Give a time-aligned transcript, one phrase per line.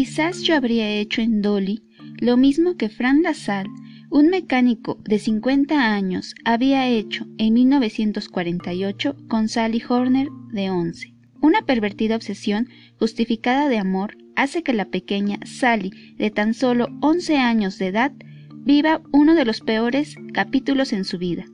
[0.00, 1.82] Quizás yo habría hecho en Dolly
[2.22, 3.68] lo mismo que Fran Lassalle,
[4.08, 11.12] un mecánico de 50 años, había hecho en 1948 con Sally Horner de 11.
[11.42, 17.36] Una pervertida obsesión justificada de amor hace que la pequeña Sally, de tan solo 11
[17.36, 18.12] años de edad,
[18.54, 21.44] viva uno de los peores capítulos en su vida,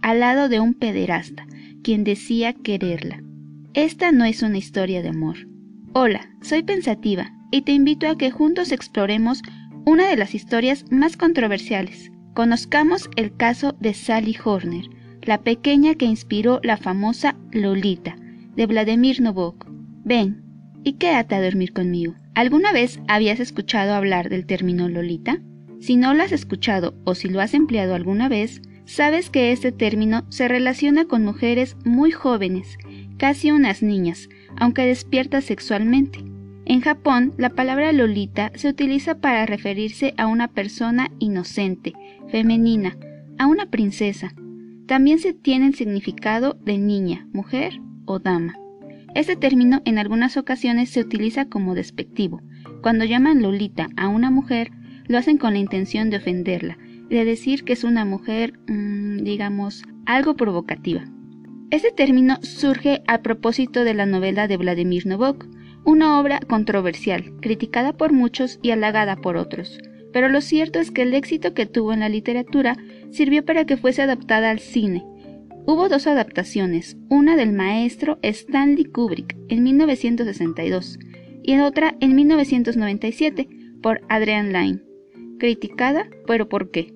[0.00, 1.46] al lado de un pederasta,
[1.82, 3.22] quien decía quererla.
[3.74, 5.36] Esta no es una historia de amor.
[5.92, 9.42] Hola, soy pensativa y te invito a que juntos exploremos
[9.84, 12.10] una de las historias más controversiales.
[12.34, 14.88] Conozcamos el caso de Sally Horner,
[15.22, 18.16] la pequeña que inspiró la famosa Lolita,
[18.56, 19.66] de Vladimir Novok.
[20.04, 20.42] Ven,
[20.84, 22.14] y quédate a dormir conmigo.
[22.34, 25.40] ¿Alguna vez habías escuchado hablar del término Lolita?
[25.80, 29.72] Si no lo has escuchado o si lo has empleado alguna vez, sabes que este
[29.72, 32.78] término se relaciona con mujeres muy jóvenes,
[33.18, 36.29] casi unas niñas, aunque despiertas sexualmente.
[36.70, 41.94] En Japón, la palabra Lolita se utiliza para referirse a una persona inocente,
[42.28, 42.96] femenina,
[43.40, 44.32] a una princesa.
[44.86, 48.56] También se tiene el significado de niña, mujer o dama.
[49.16, 52.40] Este término en algunas ocasiones se utiliza como despectivo.
[52.82, 54.70] Cuando llaman Lolita a una mujer,
[55.08, 59.82] lo hacen con la intención de ofenderla, de decir que es una mujer, mm, digamos,
[60.06, 61.02] algo provocativa.
[61.72, 65.48] Este término surge a propósito de la novela de Vladimir Novok,
[65.90, 69.78] una obra controversial, criticada por muchos y halagada por otros.
[70.12, 72.76] Pero lo cierto es que el éxito que tuvo en la literatura
[73.10, 75.04] sirvió para que fuese adaptada al cine.
[75.66, 80.98] Hubo dos adaptaciones, una del maestro Stanley Kubrick en 1962
[81.42, 83.48] y otra en 1997
[83.82, 84.82] por Adrian Lyne.
[85.38, 86.94] Criticada, pero ¿por qué?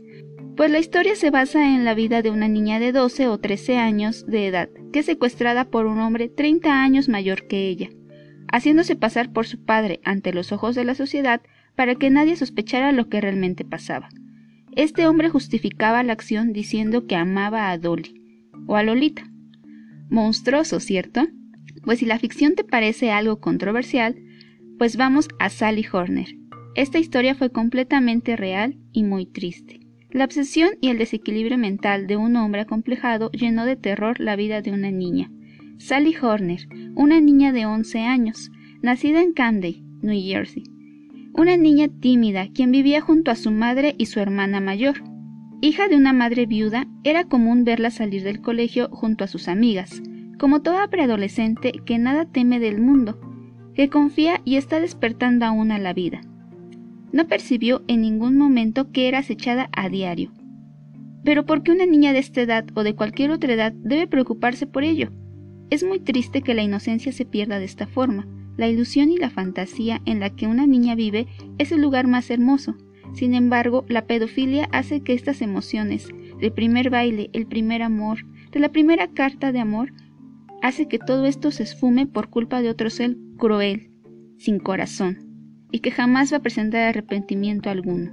[0.56, 3.76] Pues la historia se basa en la vida de una niña de 12 o 13
[3.76, 7.90] años de edad que es secuestrada por un hombre 30 años mayor que ella,
[8.52, 11.40] haciéndose pasar por su padre ante los ojos de la sociedad
[11.76, 14.08] para que nadie sospechara lo que realmente pasaba.
[14.76, 19.24] Este hombre justificaba la acción diciendo que amaba a Dolly o a Lolita.
[20.10, 21.26] Monstruoso, ¿cierto?
[21.84, 24.16] Pues si la ficción te parece algo controversial,
[24.78, 26.28] pues vamos a Sally Horner.
[26.74, 29.80] Esta historia fue completamente real y muy triste.
[30.10, 34.62] La obsesión y el desequilibrio mental de un hombre acomplejado llenó de terror la vida
[34.62, 35.30] de una niña.
[35.78, 38.50] Sally Horner, una niña de 11 años,
[38.82, 40.64] nacida en Candy, New Jersey.
[41.32, 45.02] Una niña tímida quien vivía junto a su madre y su hermana mayor.
[45.60, 50.02] Hija de una madre viuda, era común verla salir del colegio junto a sus amigas,
[50.38, 53.18] como toda preadolescente que nada teme del mundo,
[53.74, 56.20] que confía y está despertando aún a la vida
[57.14, 60.32] no percibió en ningún momento que era acechada a diario.
[61.22, 64.66] Pero ¿por qué una niña de esta edad o de cualquier otra edad debe preocuparse
[64.66, 65.12] por ello?
[65.70, 68.26] Es muy triste que la inocencia se pierda de esta forma.
[68.56, 71.26] La ilusión y la fantasía en la que una niña vive
[71.58, 72.76] es el lugar más hermoso.
[73.12, 76.08] Sin embargo, la pedofilia hace que estas emociones,
[76.40, 78.18] del primer baile, el primer amor,
[78.50, 79.92] de la primera carta de amor,
[80.62, 83.90] hace que todo esto se esfume por culpa de otro ser cruel,
[84.38, 85.18] sin corazón
[85.70, 88.12] y que jamás va a presentar arrepentimiento alguno.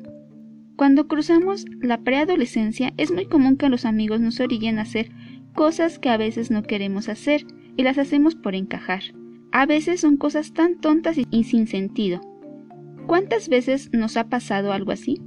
[0.76, 5.12] Cuando cruzamos la preadolescencia es muy común que los amigos nos orillen a hacer
[5.54, 7.46] cosas que a veces no queremos hacer
[7.78, 9.04] y las hacemos por encajar.
[9.52, 12.22] A veces son cosas tan tontas y sin sentido.
[13.08, 15.22] ¿Cuántas veces nos ha pasado algo así?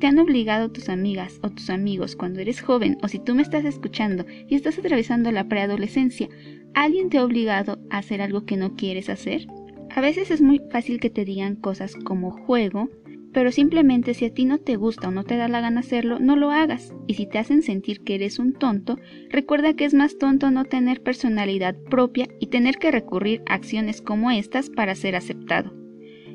[0.00, 3.42] ¿Te han obligado tus amigas o tus amigos cuando eres joven o si tú me
[3.42, 6.28] estás escuchando y estás atravesando la preadolescencia,
[6.74, 9.46] alguien te ha obligado a hacer algo que no quieres hacer?
[9.94, 12.88] A veces es muy fácil que te digan cosas como juego,
[13.32, 16.18] pero simplemente si a ti no te gusta o no te da la gana hacerlo,
[16.18, 16.94] no lo hagas.
[17.06, 18.98] Y si te hacen sentir que eres un tonto,
[19.30, 24.02] recuerda que es más tonto no tener personalidad propia y tener que recurrir a acciones
[24.02, 25.72] como estas para ser aceptado.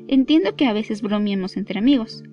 [0.08, 2.24] Entiendo que a veces bromeemos entre amigos,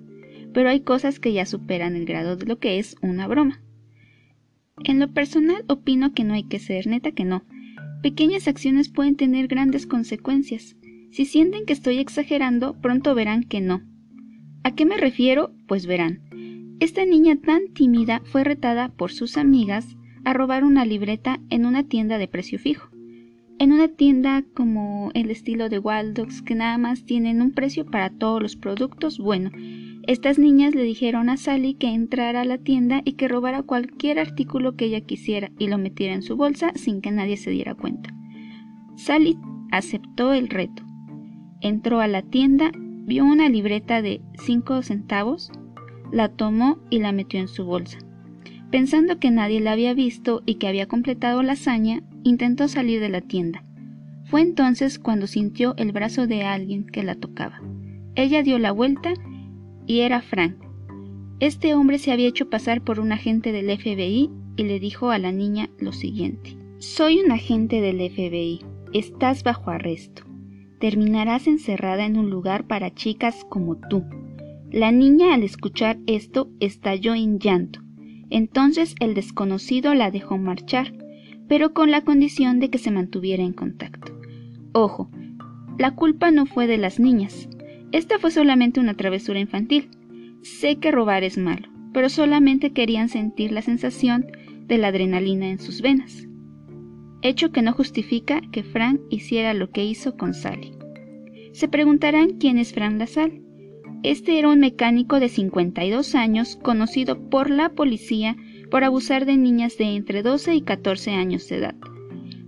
[0.52, 3.62] pero hay cosas que ya superan el grado de lo que es una broma.
[4.84, 7.44] En lo personal opino que no hay que ser, neta que no.
[8.02, 10.76] Pequeñas acciones pueden tener grandes consecuencias.
[11.10, 13.82] Si sienten que estoy exagerando, pronto verán que no.
[14.66, 15.52] ¿A qué me refiero?
[15.68, 16.22] Pues verán.
[16.80, 21.84] Esta niña tan tímida fue retada por sus amigas a robar una libreta en una
[21.84, 22.88] tienda de precio fijo.
[23.60, 28.10] En una tienda como el estilo de Waldox que nada más tienen un precio para
[28.10, 29.52] todos los productos, bueno,
[30.08, 34.18] estas niñas le dijeron a Sally que entrara a la tienda y que robara cualquier
[34.18, 37.76] artículo que ella quisiera y lo metiera en su bolsa sin que nadie se diera
[37.76, 38.12] cuenta.
[38.96, 39.38] Sally
[39.70, 40.82] aceptó el reto
[41.60, 42.70] Entró a la tienda,
[43.06, 45.52] vio una libreta de cinco centavos,
[46.12, 47.98] la tomó y la metió en su bolsa.
[48.70, 53.08] Pensando que nadie la había visto y que había completado la hazaña, intentó salir de
[53.08, 53.64] la tienda.
[54.24, 57.62] Fue entonces cuando sintió el brazo de alguien que la tocaba.
[58.16, 59.14] Ella dio la vuelta
[59.86, 60.56] y era Frank.
[61.38, 65.18] Este hombre se había hecho pasar por un agente del FBI y le dijo a
[65.18, 66.56] la niña lo siguiente.
[66.78, 68.64] Soy un agente del FBI.
[68.92, 70.25] Estás bajo arresto.
[70.78, 74.04] Terminarás encerrada en un lugar para chicas como tú.
[74.70, 77.80] La niña al escuchar esto estalló en llanto.
[78.28, 80.92] Entonces el desconocido la dejó marchar,
[81.48, 84.12] pero con la condición de que se mantuviera en contacto.
[84.72, 85.10] Ojo,
[85.78, 87.48] la culpa no fue de las niñas.
[87.92, 89.88] Esta fue solamente una travesura infantil.
[90.42, 94.26] Sé que robar es malo, pero solamente querían sentir la sensación
[94.66, 96.26] de la adrenalina en sus venas.
[97.26, 100.74] Hecho que no justifica que Frank hiciera lo que hizo con Sally.
[101.50, 103.42] Se preguntarán quién es Frank LaSalle.
[104.04, 108.36] Este era un mecánico de 52 años conocido por la policía
[108.70, 111.74] por abusar de niñas de entre 12 y 14 años de edad.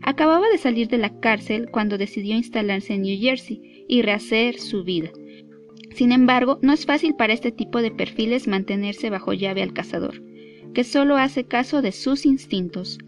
[0.03, 4.85] Acababa de salir de la cárcel cuando decidió instalarse en New Jersey y rehacer su
[4.85, 5.11] vida.
[5.91, 10.23] Sin embargo, no es fácil para este tipo de perfiles mantenerse bajo llave al cazador,
[10.73, 12.99] que solo hace caso de sus instintos.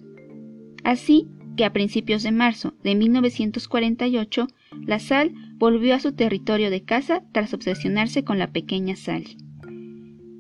[0.83, 4.47] Así que a principios de marzo de 1948,
[4.87, 9.37] la Sal volvió a su territorio de casa tras obsesionarse con la pequeña Sally.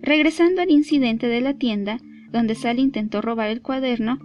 [0.02, 1.98] Regresando al incidente de la tienda,
[2.32, 4.18] donde Sally intentó robar el cuaderno,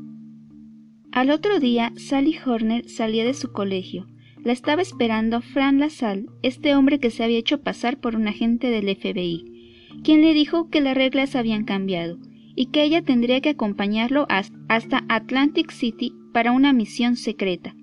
[1.11, 4.07] al otro día Sally Horner salía de su colegio.
[4.43, 8.69] La estaba esperando Fran LaSalle, este hombre que se había hecho pasar por un agente
[8.69, 12.19] del FBI, quien le dijo que las reglas habían cambiado
[12.55, 14.27] y que ella tendría que acompañarlo
[14.67, 17.77] hasta Atlantic City para una misión secreta.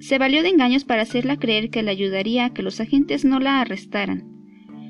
[0.00, 3.40] Se valió de engaños para hacerla creer que le ayudaría a que los agentes no
[3.40, 4.22] la arrestaran.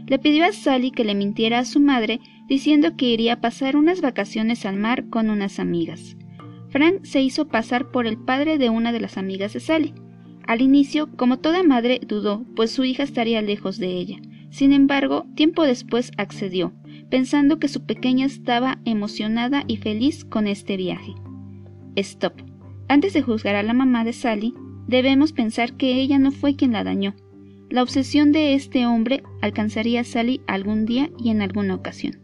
[0.08, 2.18] Le pidió a Sally que le mintiera a su madre
[2.48, 6.16] diciendo que iría a pasar unas vacaciones al mar con unas amigas.
[6.70, 9.94] Frank se hizo pasar por el padre de una de las amigas de Sally.
[10.44, 14.16] Al inicio, como toda madre, dudó, pues su hija estaría lejos de ella.
[14.50, 16.72] Sin embargo, tiempo después accedió,
[17.08, 21.14] pensando que su pequeña estaba emocionada y feliz con este viaje.
[21.94, 22.55] Stop.
[22.88, 24.54] Antes de juzgar a la mamá de Sally,
[24.86, 27.14] debemos pensar que ella no fue quien la dañó.
[27.68, 32.18] La obsesión de este hombre alcanzaría a Sally algún día y en alguna ocasión.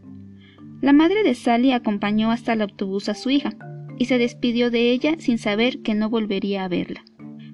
[0.81, 3.53] La madre de Sally acompañó hasta el autobús a su hija
[3.97, 7.03] y se despidió de ella sin saber que no volvería a verla.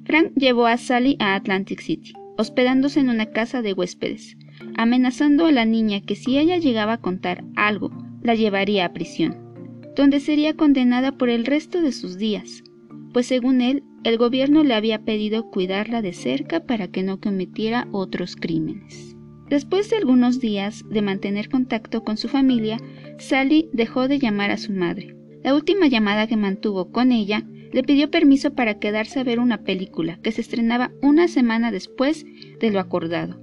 [0.06, 4.38] Frank llevó a Sally a Atlantic City, hospedándose en una casa de huéspedes
[4.76, 7.92] amenazando a la niña que si ella llegaba a contar algo,
[8.22, 9.38] la llevaría a prisión,
[9.96, 12.64] donde sería condenada por el resto de sus días,
[13.14, 17.88] pues según él, el gobierno le había pedido cuidarla de cerca para que no cometiera
[17.92, 19.16] otros crímenes.
[19.50, 22.78] Después de algunos días de mantener contacto con su familia,
[23.18, 25.16] Sally dejó de llamar a su madre.
[25.44, 29.64] La última llamada que mantuvo con ella le pidió permiso para quedarse a ver una
[29.64, 32.26] película que se estrenaba una semana después
[32.60, 33.40] de lo acordado.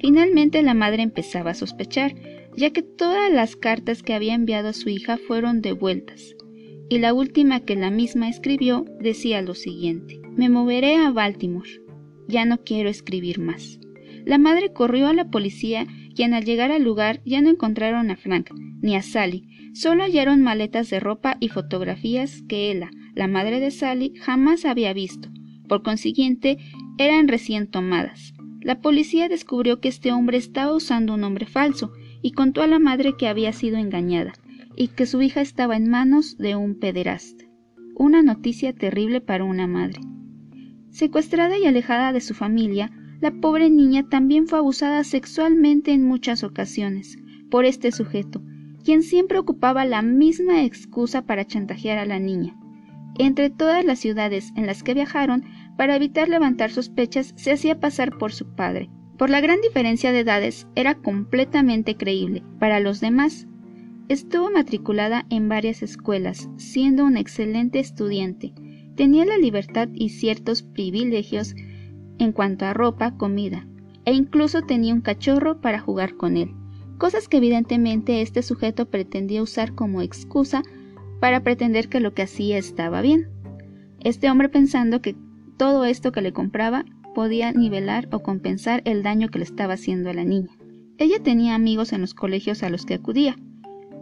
[0.00, 2.14] Finalmente la madre empezaba a sospechar,
[2.56, 6.34] ya que todas las cartas que había enviado a su hija fueron devueltas,
[6.88, 11.68] y la última que la misma escribió decía lo siguiente, me moveré a Baltimore,
[12.28, 13.78] ya no quiero escribir más.
[14.24, 18.16] La madre corrió a la policía, quien al llegar al lugar ya no encontraron a
[18.16, 18.50] Frank
[18.80, 23.70] ni a Sally, solo hallaron maletas de ropa y fotografías que Ella, la madre de
[23.70, 25.28] Sally, jamás había visto.
[25.68, 26.58] Por consiguiente,
[26.96, 28.34] eran recién tomadas.
[28.60, 31.92] La policía descubrió que este hombre estaba usando un nombre falso
[32.22, 34.34] y contó a la madre que había sido engañada
[34.80, 37.44] y que su hija estaba en manos de un pederasta.
[37.96, 40.00] Una noticia terrible para una madre.
[40.90, 46.44] Secuestrada y alejada de su familia, la pobre niña también fue abusada sexualmente en muchas
[46.44, 47.18] ocasiones
[47.50, 48.40] por este sujeto,
[48.84, 52.56] quien siempre ocupaba la misma excusa para chantajear a la niña.
[53.18, 55.42] Entre todas las ciudades en las que viajaron,
[55.76, 58.88] para evitar levantar sospechas, se hacía pasar por su padre.
[59.16, 62.44] Por la gran diferencia de edades, era completamente creíble.
[62.60, 63.47] Para los demás,
[64.08, 68.52] estuvo matriculada en varias escuelas, siendo un excelente estudiante.
[68.96, 71.54] Tenía la libertad y ciertos privilegios
[72.18, 73.66] en cuanto a ropa, comida,
[74.04, 76.52] e incluso tenía un cachorro para jugar con él,
[76.96, 80.62] cosas que evidentemente este sujeto pretendía usar como excusa
[81.20, 83.28] para pretender que lo que hacía estaba bien.
[84.00, 85.16] Este hombre pensando que
[85.56, 86.84] todo esto que le compraba
[87.14, 90.56] podía nivelar o compensar el daño que le estaba haciendo a la niña.
[90.98, 93.36] Ella tenía amigos en los colegios a los que acudía,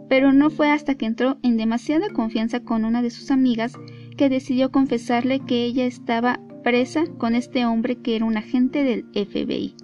[0.09, 3.73] pero no fue hasta que entró en demasiada confianza con una de sus amigas
[4.17, 9.05] que decidió confesarle que ella estaba presa con este hombre que era un agente del
[9.13, 9.75] FBI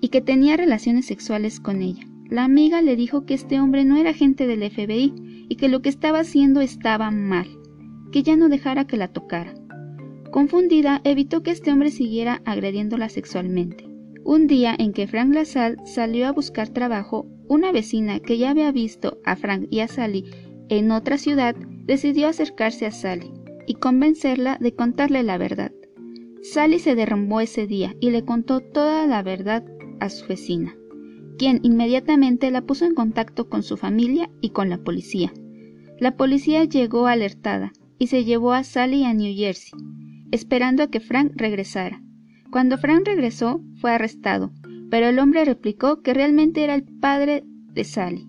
[0.00, 2.06] y que tenía relaciones sexuales con ella.
[2.28, 5.82] La amiga le dijo que este hombre no era agente del FBI y que lo
[5.82, 7.48] que estaba haciendo estaba mal,
[8.12, 9.52] que ya no dejara que la tocara.
[10.30, 13.88] Confundida, evitó que este hombre siguiera agrediéndola sexualmente.
[14.22, 18.70] Un día en que Frank LaSalle salió a buscar trabajo, una vecina que ya había
[18.70, 20.24] visto a Frank y a Sally
[20.68, 23.32] en otra ciudad decidió acercarse a Sally
[23.66, 25.72] y convencerla de contarle la verdad.
[26.42, 29.64] Sally se derrumbó ese día y le contó toda la verdad
[29.98, 30.76] a su vecina,
[31.38, 35.32] quien inmediatamente la puso en contacto con su familia y con la policía.
[35.98, 39.72] La policía llegó alertada y se llevó a Sally a New Jersey,
[40.30, 42.00] esperando a que Frank regresara.
[42.52, 44.52] Cuando Frank regresó, fue arrestado,
[44.90, 48.26] pero el hombre replicó que realmente era el padre de Sally.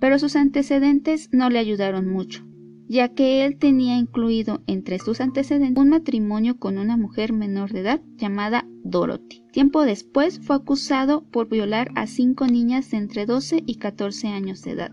[0.00, 2.50] Pero sus antecedentes no le ayudaron mucho
[2.90, 7.82] ya que él tenía incluido entre sus antecedentes un matrimonio con una mujer menor de
[7.82, 9.44] edad llamada Dorothy.
[9.52, 14.62] Tiempo después fue acusado por violar a cinco niñas de entre 12 y 14 años
[14.62, 14.90] de edad.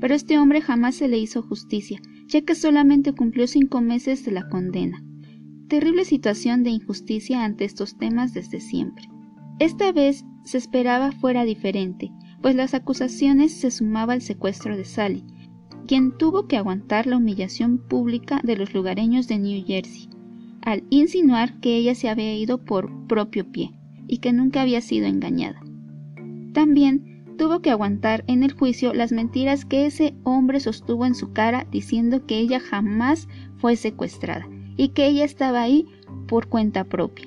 [0.00, 4.32] Pero este hombre jamás se le hizo justicia, ya que solamente cumplió cinco meses de
[4.32, 5.04] la condena.
[5.68, 9.08] Terrible situación de injusticia ante estos temas desde siempre.
[9.58, 15.24] Esta vez se esperaba fuera diferente, pues las acusaciones se sumaba al secuestro de Sally,
[15.86, 20.10] quien tuvo que aguantar la humillación pública de los lugareños de New Jersey,
[20.60, 23.72] al insinuar que ella se había ido por propio pie
[24.06, 25.62] y que nunca había sido engañada.
[26.52, 31.32] También tuvo que aguantar en el juicio las mentiras que ese hombre sostuvo en su
[31.32, 34.46] cara diciendo que ella jamás fue secuestrada
[34.76, 35.86] y que ella estaba ahí
[36.28, 37.26] por cuenta propia.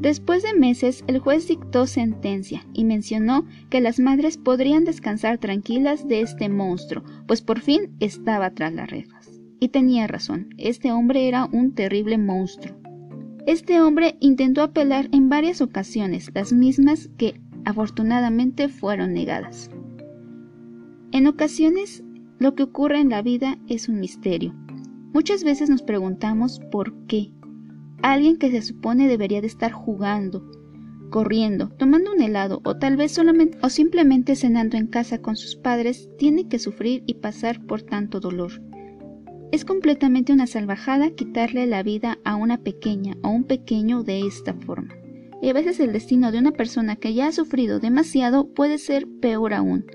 [0.00, 6.06] Después de meses, el juez dictó sentencia y mencionó que las madres podrían descansar tranquilas
[6.08, 9.40] de este monstruo, pues por fin estaba tras las rejas.
[9.60, 12.76] Y tenía razón, este hombre era un terrible monstruo.
[13.46, 19.70] Este hombre intentó apelar en varias ocasiones, las mismas que afortunadamente fueron negadas.
[21.12, 22.02] En ocasiones,
[22.38, 24.54] lo que ocurre en la vida es un misterio.
[25.12, 27.30] Muchas veces nos preguntamos por qué,
[28.12, 30.44] alguien que se supone debería de estar jugando,
[31.10, 35.56] corriendo, tomando un helado o tal vez solamente o simplemente cenando en casa con sus
[35.56, 38.60] padres, tiene que sufrir y pasar por tanto dolor.
[39.52, 44.52] Es completamente una salvajada quitarle la vida a una pequeña o un pequeño de esta
[44.52, 44.94] forma.
[45.40, 49.06] Y a veces el destino de una persona que ya ha sufrido demasiado puede ser
[49.20, 49.86] peor aún,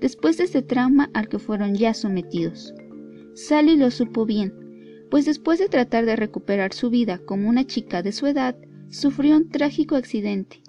[0.00, 2.74] después de este trauma al que fueron ya sometidos.
[3.34, 4.52] Sally lo supo bien,
[5.10, 8.56] pues después de tratar de recuperar su vida como una chica de su edad,
[8.88, 10.62] sufrió un trágico accidente,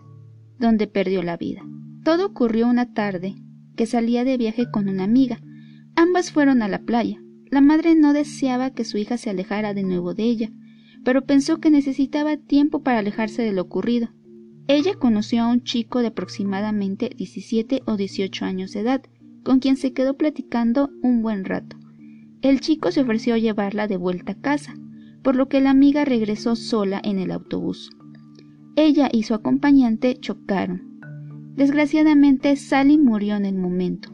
[0.59, 1.63] donde perdió la vida.
[2.03, 3.35] Todo ocurrió una tarde
[3.75, 5.39] que salía de viaje con una amiga.
[5.95, 7.21] Ambas fueron a la playa.
[7.49, 10.51] La madre no deseaba que su hija se alejara de nuevo de ella,
[11.03, 14.09] pero pensó que necesitaba tiempo para alejarse de lo ocurrido.
[14.67, 19.01] Ella conoció a un chico de aproximadamente 17 o 18 años de edad,
[19.43, 21.76] con quien se quedó platicando un buen rato.
[22.41, 24.75] El chico se ofreció a llevarla de vuelta a casa,
[25.23, 27.89] por lo que la amiga regresó sola en el autobús.
[28.75, 30.99] Ella y su acompañante chocaron.
[31.55, 34.11] Desgraciadamente, Sally murió en el momento.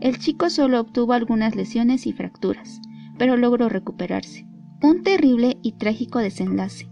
[0.00, 2.80] El chico solo obtuvo algunas lesiones y fracturas,
[3.16, 4.44] pero logró recuperarse.
[4.82, 6.88] Un terrible y trágico desenlace.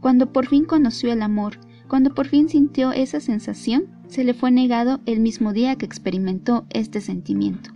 [0.00, 4.50] Cuando por fin conoció el amor, cuando por fin sintió esa sensación, se le fue
[4.50, 7.70] negado el mismo día que experimentó este sentimiento.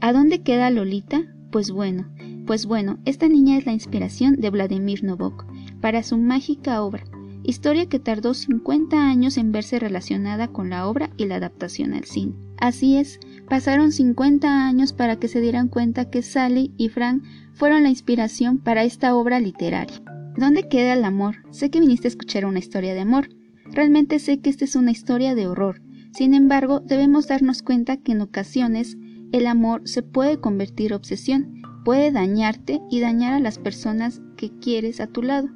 [0.00, 1.22] ¿A dónde queda Lolita?
[1.50, 2.08] Pues bueno,
[2.46, 5.46] pues bueno, esta niña es la inspiración de Vladimir Novok
[5.80, 7.04] para su mágica obra,
[7.42, 12.04] historia que tardó 50 años en verse relacionada con la obra y la adaptación al
[12.04, 12.34] cine.
[12.58, 17.22] Así es, pasaron 50 años para que se dieran cuenta que Sally y Frank
[17.54, 20.02] fueron la inspiración para esta obra literaria.
[20.36, 21.36] ¿Dónde queda el amor?
[21.50, 23.28] Sé que viniste a escuchar una historia de amor.
[23.72, 25.80] Realmente sé que esta es una historia de horror.
[26.12, 28.96] Sin embargo, debemos darnos cuenta que en ocasiones
[29.32, 34.50] el amor se puede convertir en obsesión, puede dañarte y dañar a las personas que
[34.58, 35.48] quieres a tu lado.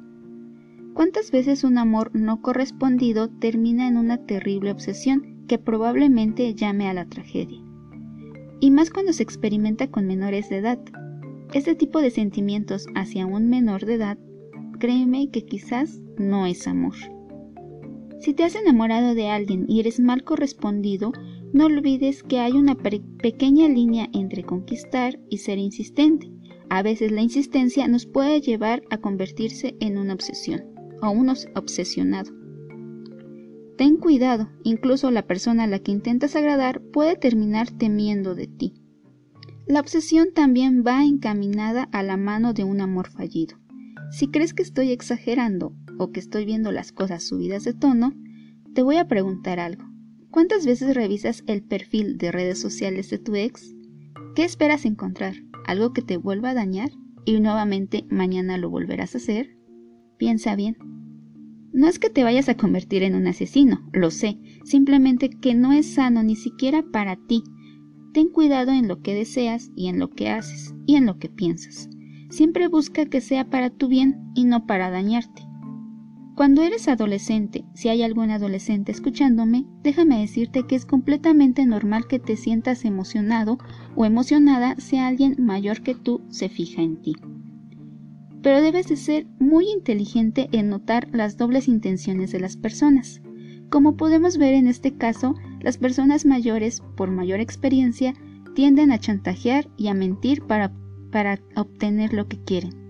[0.93, 6.93] ¿Cuántas veces un amor no correspondido termina en una terrible obsesión que probablemente llame a
[6.93, 7.59] la tragedia?
[8.59, 10.79] Y más cuando se experimenta con menores de edad.
[11.53, 14.17] Este tipo de sentimientos hacia un menor de edad,
[14.79, 16.95] créeme que quizás no es amor.
[18.19, 21.11] Si te has enamorado de alguien y eres mal correspondido,
[21.53, 26.31] no olvides que hay una pequeña línea entre conquistar y ser insistente.
[26.69, 30.63] A veces la insistencia nos puede llevar a convertirse en una obsesión
[31.01, 32.31] o un obsesionado.
[33.77, 38.73] Ten cuidado, incluso la persona a la que intentas agradar puede terminar temiendo de ti.
[39.67, 43.57] La obsesión también va encaminada a la mano de un amor fallido.
[44.11, 48.13] Si crees que estoy exagerando o que estoy viendo las cosas subidas de tono,
[48.73, 49.92] te voy a preguntar algo.
[50.33, 53.75] ¿Cuántas veces revisas el perfil de redes sociales de tu ex?
[54.35, 55.35] ¿Qué esperas encontrar?
[55.67, 56.89] ¿Algo que te vuelva a dañar?
[57.23, 59.55] ¿Y nuevamente mañana lo volverás a hacer?
[60.17, 60.75] Piensa bien.
[61.71, 65.71] No es que te vayas a convertir en un asesino, lo sé, simplemente que no
[65.71, 67.43] es sano ni siquiera para ti.
[68.11, 71.29] Ten cuidado en lo que deseas y en lo que haces y en lo que
[71.29, 71.89] piensas.
[72.31, 75.43] Siempre busca que sea para tu bien y no para dañarte.
[76.35, 82.19] Cuando eres adolescente, si hay algún adolescente escuchándome, déjame decirte que es completamente normal que
[82.19, 83.57] te sientas emocionado
[83.95, 87.15] o emocionada si alguien mayor que tú se fija en ti
[88.43, 93.21] pero debes de ser muy inteligente en notar las dobles intenciones de las personas.
[93.69, 98.13] Como podemos ver en este caso, las personas mayores, por mayor experiencia,
[98.53, 100.73] tienden a chantajear y a mentir para,
[101.09, 102.82] para obtener lo que quieren.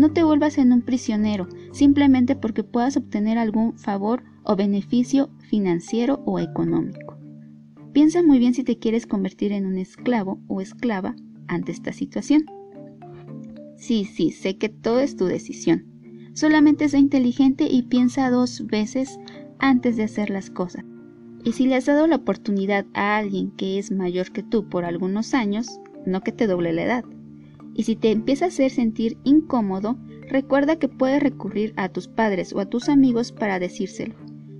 [0.00, 6.22] No te vuelvas en un prisionero simplemente porque puedas obtener algún favor o beneficio financiero
[6.24, 7.18] o económico.
[7.92, 11.14] Piensa muy bien si te quieres convertir en un esclavo o esclava
[11.48, 12.46] ante esta situación.
[13.76, 15.84] Sí, sí, sé que todo es tu decisión.
[16.32, 19.18] Solamente sé inteligente y piensa dos veces
[19.58, 20.82] antes de hacer las cosas.
[21.44, 24.86] Y si le has dado la oportunidad a alguien que es mayor que tú por
[24.86, 27.04] algunos años, no que te doble la edad.
[27.74, 29.96] Y si te empieza a hacer sentir incómodo,
[30.28, 34.14] recuerda que puedes recurrir a tus padres o a tus amigos para decírselo.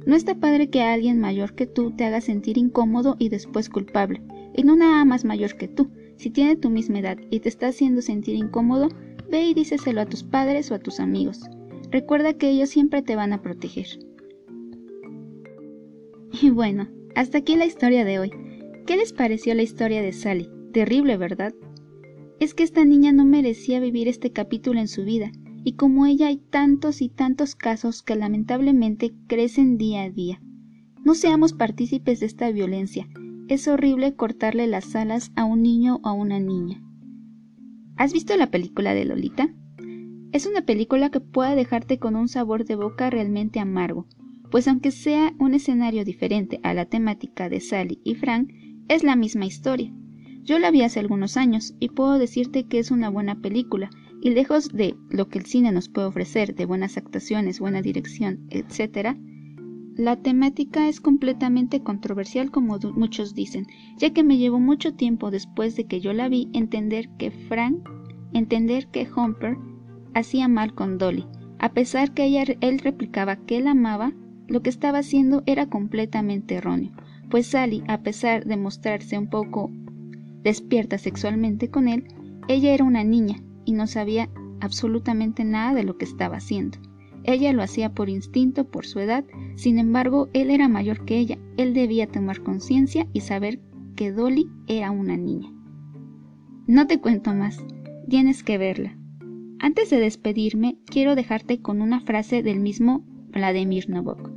[0.07, 4.23] No está padre que alguien mayor que tú te haga sentir incómodo y después culpable,
[4.55, 5.90] y no nada más mayor que tú.
[6.17, 8.88] Si tiene tu misma edad y te está haciendo sentir incómodo,
[9.31, 11.40] Ve y díceselo a tus padres o a tus amigos.
[11.90, 13.87] Recuerda que ellos siempre te van a proteger.
[16.43, 18.33] Y bueno, hasta aquí la historia de hoy.
[18.87, 20.50] ¿Qué les pareció la historia de Sally?
[20.73, 21.55] Terrible, ¿verdad?
[22.41, 25.31] Es que esta niña no merecía vivir este capítulo en su vida,
[25.63, 30.41] y como ella hay tantos y tantos casos que lamentablemente crecen día a día.
[31.05, 33.07] No seamos partícipes de esta violencia.
[33.49, 36.83] Es horrible cortarle las alas a un niño o a una niña.
[37.97, 39.55] ¿Has visto la película de Lolita?
[40.33, 44.07] Es una película que puede dejarte con un sabor de boca realmente amargo,
[44.51, 48.50] pues aunque sea un escenario diferente a la temática de Sally y Frank,
[48.89, 49.93] es la misma historia.
[50.43, 53.91] Yo la vi hace algunos años y puedo decirte que es una buena película,
[54.23, 58.47] y lejos de lo que el cine nos puede ofrecer de buenas actuaciones, buena dirección,
[58.50, 59.17] etc.,
[59.97, 63.67] la temática es completamente controversial como muchos dicen,
[63.99, 67.87] ya que me llevó mucho tiempo después de que yo la vi entender que Frank,
[68.33, 69.59] entender que Humper
[70.15, 71.26] hacía mal con Dolly.
[71.59, 74.15] A pesar que ella, él replicaba que él amaba,
[74.49, 76.93] lo que estaba haciendo era completamente erróneo,
[77.29, 79.71] pues Sally, a pesar de mostrarse un poco
[80.43, 82.05] despierta sexualmente con él,
[82.49, 84.29] ella era una niña y no sabía
[84.61, 86.79] absolutamente nada de lo que estaba haciendo.
[87.25, 89.25] Ella lo hacía por instinto, por su edad,
[89.55, 93.61] sin embargo, él era mayor que ella, él debía tomar conciencia y saber
[93.95, 95.53] que Dolly era una niña.
[96.67, 97.63] No te cuento más,
[98.09, 98.97] tienes que verla.
[99.59, 104.29] Antes de despedirme, quiero dejarte con una frase del mismo Vladimir Novok.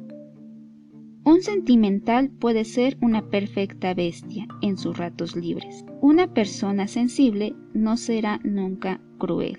[1.25, 5.85] Un sentimental puede ser una perfecta bestia en sus ratos libres.
[6.01, 9.57] Una persona sensible no será nunca cruel.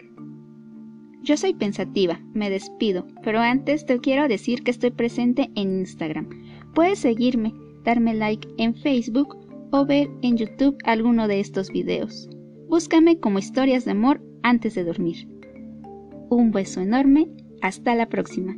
[1.23, 6.29] Yo soy pensativa, me despido, pero antes te quiero decir que estoy presente en Instagram.
[6.75, 9.35] Puedes seguirme, darme like en Facebook
[9.71, 12.29] o ver en YouTube alguno de estos videos.
[12.69, 15.27] Búscame como historias de amor antes de dormir.
[16.29, 17.31] Un beso enorme,
[17.63, 18.55] hasta la próxima.